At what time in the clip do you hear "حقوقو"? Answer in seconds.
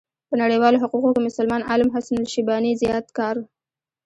0.83-1.09